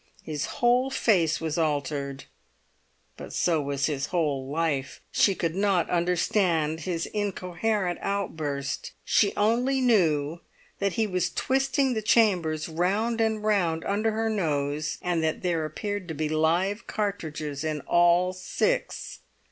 [0.23, 2.23] His whole face was altered;
[3.17, 4.99] but so was his whole life.
[5.11, 10.39] She could not understand his incoherent outburst; she only knew
[10.79, 15.65] that he was twisting the chambers round and round under her nose, and that there
[15.65, 19.19] appeared to be live cartridges in all six.